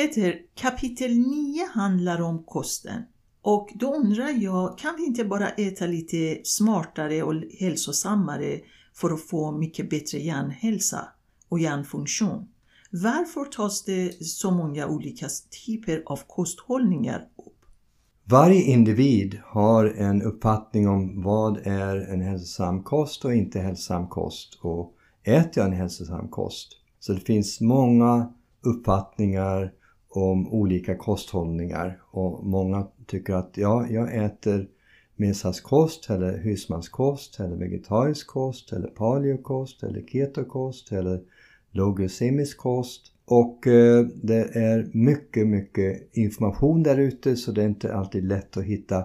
Peter, 0.00 0.34
kapitel 0.54 1.18
9 1.18 1.66
handlar 1.74 2.20
om 2.20 2.42
kosten. 2.44 3.02
Och 3.42 3.68
då 3.74 3.94
undrar 3.94 4.42
jag, 4.42 4.78
kan 4.78 4.96
vi 4.96 5.06
inte 5.06 5.24
bara 5.24 5.48
äta 5.48 5.86
lite 5.86 6.40
smartare 6.44 7.22
och 7.22 7.34
hälsosammare 7.58 8.60
för 8.94 9.10
att 9.10 9.20
få 9.20 9.52
mycket 9.52 9.90
bättre 9.90 10.18
hjärnhälsa 10.18 11.08
och 11.48 11.58
hjärnfunktion? 11.58 12.48
Varför 12.90 13.44
tas 13.44 13.84
det 13.84 14.24
så 14.24 14.50
många 14.50 14.86
olika 14.86 15.26
typer 15.66 16.02
av 16.06 16.20
kosthållningar 16.26 17.28
upp? 17.46 17.64
Varje 18.24 18.62
individ 18.62 19.38
har 19.44 19.84
en 19.84 20.22
uppfattning 20.22 20.88
om 20.88 21.22
vad 21.22 21.58
är 21.66 21.96
en 21.96 22.20
hälsosam 22.20 22.82
kost 22.82 23.24
och 23.24 23.34
inte 23.34 23.60
hälsosam 23.60 24.08
kost 24.08 24.58
och 24.62 24.94
äter 25.22 25.52
jag 25.54 25.66
en 25.66 25.72
hälsosam 25.72 26.28
kost? 26.28 26.68
Så 27.00 27.12
det 27.12 27.20
finns 27.20 27.60
många 27.60 28.32
uppfattningar 28.62 29.72
om 30.10 30.52
olika 30.52 30.96
kosthållningar 30.96 32.02
och 32.10 32.44
många 32.44 32.86
tycker 33.06 33.34
att 33.34 33.56
ja, 33.56 33.86
jag 33.90 34.24
äter 34.24 34.68
medelhavskost 35.16 36.10
eller 36.10 36.38
husmanskost 36.38 37.40
eller 37.40 37.56
vegetarisk 37.56 38.26
kost 38.26 38.72
eller 38.72 38.88
paleokost 38.88 39.82
eller 39.82 40.02
ketokost 40.02 40.92
eller 40.92 41.20
logosemisk 41.70 42.58
kost. 42.58 43.12
Och 43.24 43.66
eh, 43.66 44.06
det 44.22 44.56
är 44.56 44.90
mycket, 44.92 45.46
mycket 45.46 46.16
information 46.16 46.82
där 46.82 46.98
ute 46.98 47.36
så 47.36 47.52
det 47.52 47.62
är 47.62 47.66
inte 47.66 47.94
alltid 47.94 48.24
lätt 48.24 48.56
att 48.56 48.64
hitta 48.64 49.04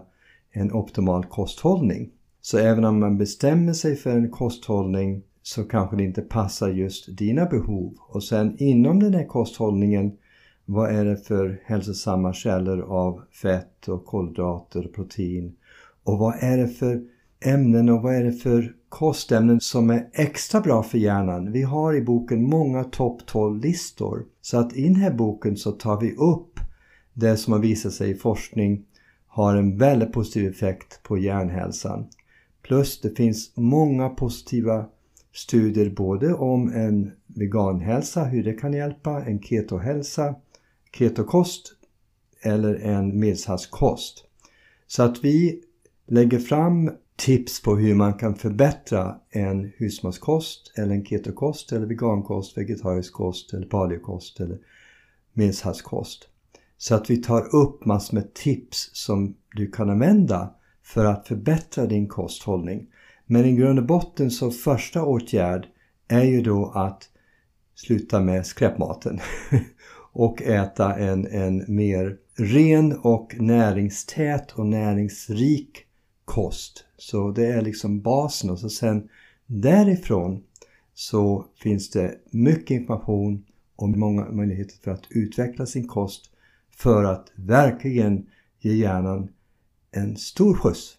en 0.51 0.73
optimal 0.73 1.25
kosthållning. 1.25 2.11
Så 2.41 2.57
även 2.57 2.85
om 2.85 2.99
man 2.99 3.17
bestämmer 3.17 3.73
sig 3.73 3.95
för 3.95 4.11
en 4.11 4.29
kosthållning 4.29 5.23
så 5.41 5.63
kanske 5.63 5.95
det 5.95 6.03
inte 6.03 6.21
passar 6.21 6.69
just 6.69 7.17
dina 7.17 7.45
behov. 7.45 7.93
Och 8.07 8.23
sen 8.23 8.55
inom 8.57 8.99
den 8.99 9.13
här 9.13 9.25
kosthållningen, 9.25 10.17
vad 10.65 10.95
är 10.95 11.05
det 11.05 11.17
för 11.17 11.61
hälsosamma 11.65 12.33
källor 12.33 12.81
av 12.81 13.21
fett 13.41 13.87
och 13.87 14.05
kolhydrater 14.05 14.85
och 14.85 14.93
protein? 14.93 15.55
Och 16.03 16.17
vad 16.17 16.35
är 16.39 16.57
det 16.57 16.67
för 16.67 17.01
ämnen 17.45 17.89
och 17.89 18.01
vad 18.01 18.15
är 18.15 18.23
det 18.23 18.31
för 18.31 18.73
kostämnen 18.89 19.61
som 19.61 19.89
är 19.89 20.09
extra 20.13 20.61
bra 20.61 20.83
för 20.83 20.97
hjärnan? 20.97 21.51
Vi 21.51 21.61
har 21.61 21.93
i 21.93 22.01
boken 22.01 22.43
många 22.43 22.83
topp 22.83 23.21
12-listor. 23.29 24.25
Så 24.41 24.57
att 24.57 24.75
i 24.75 24.83
den 24.83 24.95
här 24.95 25.13
boken 25.13 25.57
så 25.57 25.71
tar 25.71 26.01
vi 26.01 26.15
upp 26.15 26.59
det 27.13 27.37
som 27.37 27.53
har 27.53 27.59
visat 27.59 27.93
sig 27.93 28.09
i 28.11 28.15
forskning 28.15 28.85
har 29.27 29.55
en 29.55 29.77
väldigt 29.77 30.13
positiv 30.13 30.49
effekt 30.49 31.03
på 31.03 31.17
hjärnhälsan. 31.17 32.07
Plus 32.61 33.01
det 33.01 33.09
finns 33.09 33.51
många 33.55 34.09
positiva 34.09 34.85
studier 35.33 35.89
både 35.89 36.33
om 36.33 36.73
en 36.73 37.11
veganhälsa, 37.27 38.23
hur 38.23 38.43
det 38.43 38.53
kan 38.53 38.73
hjälpa, 38.73 39.23
en 39.23 39.41
ketohälsa, 39.41 40.35
ketokost 40.97 41.73
eller 42.41 42.75
en 42.75 43.19
medelhavskost. 43.19 44.25
Så 44.87 45.03
att 45.03 45.23
vi 45.23 45.61
lägger 46.07 46.39
fram 46.39 46.91
tips 47.15 47.61
på 47.61 47.75
hur 47.75 47.95
man 47.95 48.13
kan 48.13 48.35
förbättra 48.35 49.15
en 49.29 49.71
husmanskost 49.77 50.73
eller 50.77 50.95
en 50.95 51.05
ketokost 51.05 51.71
eller 51.71 51.87
vegankost, 51.87 52.57
vegetarisk 52.57 53.13
kost 53.13 53.53
eller 53.53 53.67
paleokost 53.67 54.39
eller 54.39 54.57
medelhavskost. 55.33 56.27
Så 56.77 56.95
att 56.95 57.09
vi 57.09 57.17
tar 57.17 57.55
upp 57.55 57.85
massor 57.85 58.15
med 58.15 58.33
tips 58.33 58.89
som 58.93 59.35
du 59.55 59.71
kan 59.71 59.89
använda 59.89 60.55
för 60.83 61.05
att 61.05 61.27
förbättra 61.27 61.85
din 61.85 62.07
kosthållning. 62.07 62.87
Men 63.25 63.45
i 63.45 63.55
grund 63.55 63.79
och 63.79 63.85
botten 63.85 64.31
så 64.31 64.51
första 64.51 65.03
åtgärd 65.03 65.67
är 66.07 66.23
ju 66.23 66.41
då 66.41 66.71
att 66.75 67.09
sluta 67.75 68.21
med 68.21 68.45
skräpmaten 68.45 69.19
och 70.15 70.41
äta 70.41 70.95
en, 70.95 71.27
en 71.27 71.65
mer 71.67 72.17
ren 72.37 72.97
och 72.97 73.35
näringstät 73.39 74.51
och 74.51 74.65
näringsrik 74.65 75.85
kost. 76.25 76.85
Så 76.97 77.31
det 77.31 77.45
är 77.45 77.61
liksom 77.61 78.01
basen 78.01 78.49
och 78.49 78.59
så 78.59 78.69
sen 78.69 79.09
därifrån 79.45 80.43
så 80.93 81.45
finns 81.55 81.89
det 81.89 82.15
mycket 82.31 82.71
information 82.71 83.45
och 83.75 83.89
många 83.89 84.31
möjligheter 84.31 84.75
för 84.83 84.91
att 84.91 85.03
utveckla 85.09 85.65
sin 85.65 85.87
kost 85.87 86.31
för 86.71 87.03
att 87.03 87.31
verkligen 87.35 88.25
ge 88.59 88.73
hjärnan 88.73 89.29
en 89.91 90.17
stor 90.17 90.53
skjuts. 90.53 90.97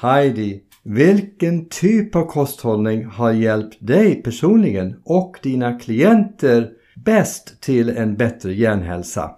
Heidi, 0.00 0.62
vilken 0.82 1.68
typ 1.68 2.16
av 2.16 2.26
kosthållning 2.26 3.04
har 3.04 3.32
hjälpt 3.32 3.76
dig 3.80 4.22
personligen 4.22 5.00
och 5.04 5.38
dina 5.42 5.78
klienter 5.78 6.72
bäst 7.04 7.60
till 7.60 7.88
en 7.88 8.16
bättre 8.16 8.54
hjärnhälsa? 8.54 9.36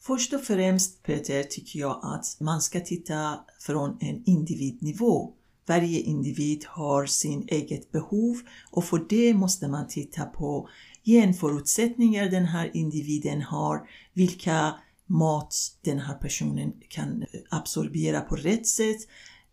Först 0.00 0.32
och 0.32 0.44
främst 0.44 1.02
Peter 1.02 1.42
tycker 1.42 1.78
jag 1.78 2.00
att 2.02 2.36
man 2.40 2.60
ska 2.60 2.80
titta 2.80 3.40
från 3.60 3.96
en 4.00 4.22
individnivå. 4.24 5.32
Varje 5.66 6.00
individ 6.00 6.64
har 6.68 7.06
sin 7.06 7.44
eget 7.48 7.92
behov 7.92 8.36
och 8.70 8.84
för 8.84 9.06
det 9.08 9.34
måste 9.34 9.68
man 9.68 9.88
titta 9.88 10.24
på 10.24 10.68
genförutsättningar 11.04 12.26
den 12.26 12.44
här 12.44 12.70
individen 12.74 13.42
har, 13.42 13.80
vilka 14.12 14.74
mat 15.06 15.54
den 15.82 15.98
här 15.98 16.14
personen 16.14 16.72
kan 16.88 17.24
absorbera 17.50 18.20
på 18.20 18.36
rätt 18.36 18.66
sätt 18.66 19.00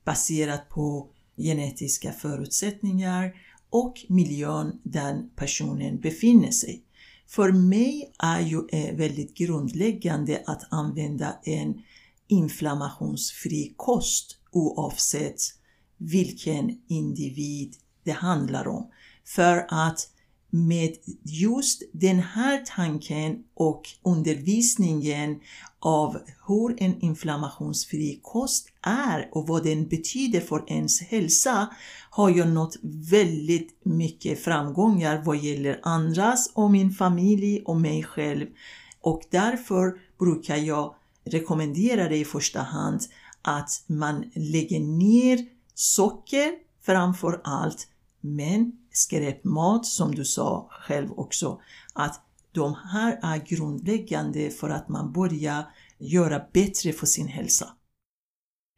baserat 0.05 0.69
på 0.69 1.09
genetiska 1.37 2.11
förutsättningar 2.11 3.33
och 3.69 4.05
miljön 4.09 4.79
där 4.83 5.23
personen 5.35 5.99
befinner 5.99 6.51
sig. 6.51 6.83
För 7.27 7.51
mig 7.51 8.13
är 8.19 8.39
ju 8.39 8.67
eh, 8.71 8.95
väldigt 8.95 9.37
grundläggande 9.37 10.43
att 10.45 10.73
använda 10.73 11.39
en 11.43 11.81
inflammationsfri 12.27 13.73
kost 13.77 14.37
oavsett 14.51 15.39
vilken 15.97 16.81
individ 16.87 17.75
det 18.03 18.11
handlar 18.11 18.67
om. 18.67 18.91
För 19.25 19.65
att 19.69 20.09
med 20.49 20.95
just 21.23 21.83
den 21.91 22.19
här 22.19 22.63
tanken 22.65 23.43
och 23.53 23.81
undervisningen 24.03 25.39
av 25.79 26.17
hur 26.47 26.83
en 26.83 27.01
inflammationsfri 27.01 28.19
kost 28.23 28.67
är 28.81 29.29
och 29.31 29.47
vad 29.47 29.63
den 29.63 29.87
betyder 29.87 30.39
för 30.39 30.63
ens 30.67 31.01
hälsa 31.01 31.67
har 32.09 32.29
jag 32.29 32.47
nått 32.47 32.77
väldigt 33.11 33.79
mycket 33.83 34.43
framgångar 34.43 35.21
vad 35.25 35.37
gäller 35.37 35.79
andras 35.83 36.51
och 36.53 36.71
min 36.71 36.91
familj 36.91 37.61
och 37.65 37.81
mig 37.81 38.03
själv. 38.03 38.47
Och 39.01 39.21
därför 39.29 39.99
brukar 40.19 40.57
jag 40.57 40.95
rekommendera 41.23 42.09
det 42.09 42.17
i 42.17 42.25
första 42.25 42.61
hand 42.61 43.01
att 43.41 43.83
man 43.87 44.31
lägger 44.35 44.79
ner 44.79 45.45
socker 45.73 46.51
framför 46.81 47.41
allt 47.43 47.87
men 48.21 48.71
skräpmat 48.97 49.85
som 49.85 50.15
du 50.15 50.25
sa 50.25 50.69
själv 50.71 51.11
också 51.11 51.59
att 51.93 52.21
de 52.51 52.75
här 52.93 53.19
är 53.23 53.45
grundläggande 53.45 54.49
för 54.49 54.69
att 54.69 54.89
man 54.89 55.11
börjar 55.11 55.63
göra 55.97 56.41
bättre 56.53 56.93
för 56.93 57.05
sin 57.05 57.27
hälsa. 57.27 57.65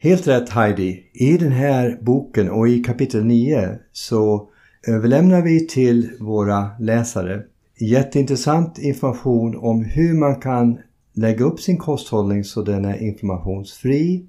Helt 0.01 0.27
rätt 0.27 0.49
Heidi. 0.49 1.09
I 1.13 1.37
den 1.37 1.51
här 1.51 1.99
boken 2.01 2.49
och 2.49 2.69
i 2.69 2.83
kapitel 2.83 3.25
9 3.25 3.79
så 3.91 4.49
överlämnar 4.87 5.41
vi 5.41 5.67
till 5.67 6.09
våra 6.19 6.77
läsare 6.79 7.43
jätteintressant 7.79 8.79
information 8.79 9.57
om 9.57 9.83
hur 9.85 10.13
man 10.13 10.35
kan 10.35 10.79
lägga 11.13 11.45
upp 11.45 11.59
sin 11.59 11.77
kosthållning 11.77 12.43
så 12.43 12.61
den 12.61 12.85
är 12.85 13.03
informationsfri 13.03 14.25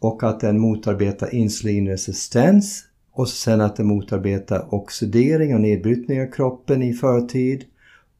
och 0.00 0.22
att 0.22 0.40
den 0.40 0.60
motarbetar 0.60 1.34
insulinresistens 1.34 2.84
och 3.16 3.28
sen 3.28 3.60
att 3.60 3.76
den 3.76 3.86
motarbetar 3.86 4.74
oxidering 4.74 5.54
och 5.54 5.60
nedbrytning 5.60 6.22
av 6.22 6.26
kroppen 6.26 6.82
i 6.82 6.92
förtid 6.92 7.64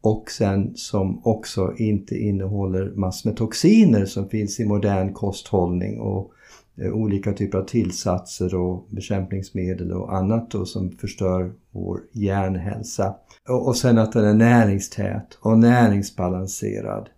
och 0.01 0.31
sen 0.31 0.73
som 0.77 1.27
också 1.27 1.75
inte 1.77 2.15
innehåller 2.15 2.91
massor 2.91 3.31
med 3.31 3.37
toxiner 3.37 4.05
som 4.05 4.29
finns 4.29 4.61
i 4.61 4.65
modern 4.65 5.13
kosthållning 5.13 6.01
och 6.01 6.33
eh, 6.77 6.93
olika 6.93 7.33
typer 7.33 7.59
av 7.59 7.65
tillsatser 7.65 8.55
och 8.55 8.87
bekämpningsmedel 8.91 9.93
och 9.93 10.17
annat 10.17 10.51
då 10.51 10.65
som 10.65 10.91
förstör 10.91 11.53
vår 11.71 12.01
hjärnhälsa. 12.13 13.15
Och 13.49 13.77
sen 13.77 13.99
att 13.99 14.13
den 14.13 14.25
är 14.25 14.35
näringstät 14.35 15.39
och 15.41 15.59
näringsbalanserad. 15.59 17.09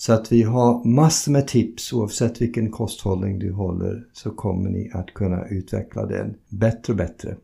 Så 0.00 0.12
att 0.12 0.32
vi 0.32 0.42
har 0.42 0.84
massor 0.84 1.32
med 1.32 1.48
tips 1.48 1.92
oavsett 1.92 2.40
vilken 2.40 2.70
kosthållning 2.70 3.38
du 3.38 3.52
håller 3.52 4.04
så 4.12 4.30
kommer 4.30 4.70
ni 4.70 4.90
att 4.94 5.14
kunna 5.14 5.46
utveckla 5.48 6.06
den 6.06 6.34
bättre 6.48 6.92
och 6.92 6.96
bättre. 6.96 7.36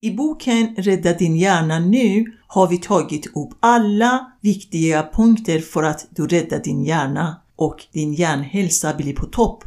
I 0.00 0.10
boken 0.10 0.74
Rädda 0.76 1.12
din 1.12 1.36
hjärna 1.36 1.78
nu 1.78 2.24
har 2.46 2.68
vi 2.68 2.78
tagit 2.78 3.26
upp 3.26 3.58
alla 3.60 4.32
viktiga 4.40 5.08
punkter 5.12 5.58
för 5.58 5.82
att 5.82 6.06
du 6.10 6.26
räddar 6.26 6.62
din 6.64 6.84
hjärna 6.84 7.42
och 7.56 7.86
din 7.92 8.14
hjärnhälsa 8.14 8.94
blir 8.94 9.14
på 9.14 9.26
topp. 9.26 9.64